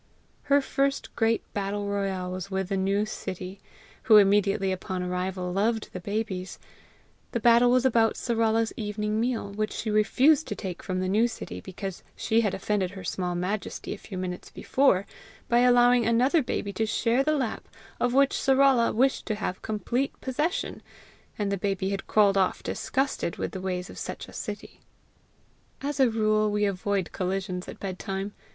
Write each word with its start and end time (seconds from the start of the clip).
Her 0.45 0.61
first 0.61 1.15
great 1.15 1.43
battle 1.53 1.87
royal 1.87 2.31
was 2.31 2.49
with 2.49 2.69
the 2.69 2.75
new 2.75 3.05
Sittie,[B] 3.05 3.59
who 4.05 4.17
immediately 4.17 4.71
upon 4.71 5.03
arrival 5.03 5.53
loved 5.53 5.91
the 5.93 5.99
babies. 5.99 6.57
The 7.33 7.39
battle 7.39 7.69
was 7.69 7.85
about 7.85 8.15
Sarala's 8.17 8.73
evening 8.75 9.19
meal, 9.19 9.51
which 9.51 9.71
she 9.71 9.91
refused 9.91 10.47
to 10.47 10.55
take 10.55 10.81
from 10.81 11.01
the 11.01 11.07
new 11.07 11.27
Sittie 11.27 11.61
because 11.61 12.01
she 12.15 12.41
had 12.41 12.55
offended 12.55 12.89
her 12.89 13.03
small 13.03 13.35
majesty 13.35 13.93
a 13.93 13.97
few 13.99 14.17
minutes 14.17 14.49
before 14.49 15.05
by 15.47 15.59
allowing 15.59 16.03
another 16.07 16.41
baby 16.41 16.73
to 16.73 16.87
share 16.87 17.23
the 17.23 17.37
lap 17.37 17.67
of 17.99 18.11
which 18.11 18.33
Sarala 18.33 18.95
wished 18.95 19.27
to 19.27 19.35
have 19.35 19.61
complete 19.61 20.19
possession; 20.19 20.81
and 21.37 21.51
the 21.51 21.57
baby 21.59 21.91
had 21.91 22.07
crawled 22.07 22.37
off 22.39 22.63
disgusted 22.63 23.35
with 23.37 23.51
the 23.51 23.61
ways 23.61 23.87
of 23.87 23.99
such 23.99 24.27
a 24.27 24.33
Sittie. 24.33 24.79
As 25.79 25.99
a 25.99 26.09
rule 26.09 26.49
we 26.49 26.65
avoid 26.65 27.11
collisions 27.11 27.67
at 27.67 27.79
bedtime. 27.79 28.33